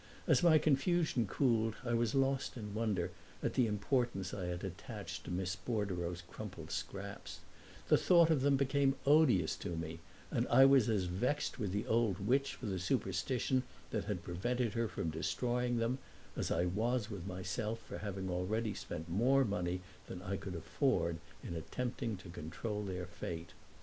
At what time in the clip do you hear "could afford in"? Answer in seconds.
20.35-21.53